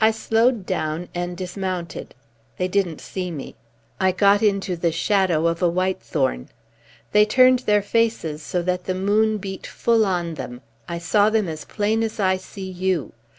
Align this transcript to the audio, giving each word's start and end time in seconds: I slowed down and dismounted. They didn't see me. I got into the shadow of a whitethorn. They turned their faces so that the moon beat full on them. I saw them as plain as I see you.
I 0.00 0.10
slowed 0.10 0.64
down 0.64 1.10
and 1.14 1.36
dismounted. 1.36 2.14
They 2.56 2.66
didn't 2.66 2.98
see 2.98 3.30
me. 3.30 3.56
I 4.00 4.10
got 4.10 4.42
into 4.42 4.74
the 4.74 4.90
shadow 4.90 5.46
of 5.46 5.62
a 5.62 5.68
whitethorn. 5.68 6.48
They 7.12 7.26
turned 7.26 7.58
their 7.58 7.82
faces 7.82 8.40
so 8.40 8.62
that 8.62 8.84
the 8.84 8.94
moon 8.94 9.36
beat 9.36 9.66
full 9.66 10.06
on 10.06 10.32
them. 10.36 10.62
I 10.88 10.96
saw 10.96 11.28
them 11.28 11.46
as 11.46 11.66
plain 11.66 12.02
as 12.02 12.18
I 12.18 12.38
see 12.38 12.70
you. 12.70 13.12